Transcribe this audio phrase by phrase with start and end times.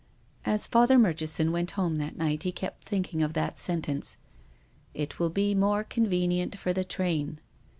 [0.45, 4.17] As Father Murchison went home that night he kept thinking of that sentence:"
[4.95, 7.39] It will be more convenient for the train."